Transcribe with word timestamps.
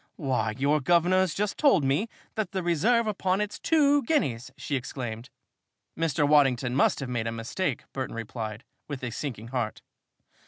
"Why, 0.15 0.55
your 0.57 0.81
guvnor's 0.81 1.35
just 1.35 1.59
told 1.59 1.83
me 1.83 2.09
that 2.33 2.53
the 2.53 2.63
reserve 2.63 3.05
upon 3.05 3.39
it's 3.39 3.59
two 3.59 4.01
guineas!" 4.01 4.49
she 4.57 4.75
exclaimed. 4.75 5.29
"Mr. 5.95 6.27
Waddington 6.27 6.75
must 6.75 7.01
have 7.01 7.09
made 7.09 7.27
a 7.27 7.31
mistake," 7.31 7.83
Burton 7.93 8.15
replied, 8.15 8.63
with 8.87 9.03
a 9.03 9.11
sinking 9.11 9.49
heart. 9.49 9.83